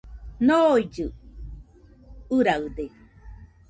Noillɨɨ 0.47 1.05
ɨraɨde 2.37 2.85